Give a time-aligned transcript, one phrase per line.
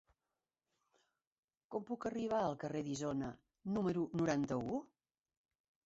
[1.75, 3.31] Com puc arribar al carrer d'Isona
[3.79, 4.85] número noranta-u?